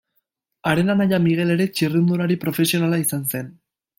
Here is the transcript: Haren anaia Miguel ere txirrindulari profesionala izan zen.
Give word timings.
Haren 0.71 0.87
anaia 0.93 1.19
Miguel 1.25 1.51
ere 1.57 1.67
txirrindulari 1.75 2.39
profesionala 2.47 3.03
izan 3.05 3.29
zen. 3.35 3.55